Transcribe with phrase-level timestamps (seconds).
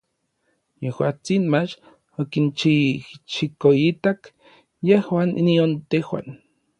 [0.83, 1.71] Yejuatsin mach
[2.21, 4.21] okinchijchikoitak
[4.89, 6.27] yejuan nion tejuan.